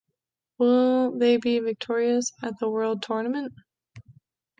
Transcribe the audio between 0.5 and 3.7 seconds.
Will they be victorious at the world tournament?